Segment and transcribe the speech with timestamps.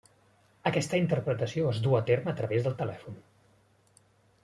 [0.69, 3.25] Aquesta interpretació es duu a terme a través del telèfon.